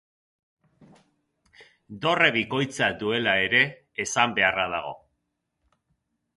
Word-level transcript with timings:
Dorre 2.07 2.31
bikoitza 2.39 2.89
duela 3.03 3.37
ere 3.51 3.63
esan 4.07 4.37
beharra 4.41 4.69
dago. 4.77 4.99